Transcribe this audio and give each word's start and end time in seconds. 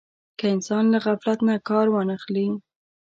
که 0.39 0.45
انسان 0.55 0.83
له 0.93 0.97
غفلت 1.05 1.39
نه 1.49 1.55
کار 1.69 1.85
وانه 1.91 2.15
خلي. 2.23 2.47